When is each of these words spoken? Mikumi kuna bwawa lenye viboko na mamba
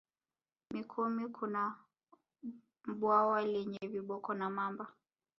Mikumi 0.73 1.23
kuna 1.37 1.61
bwawa 2.99 3.41
lenye 3.53 3.79
viboko 3.93 4.33
na 4.33 4.49
mamba 4.49 4.87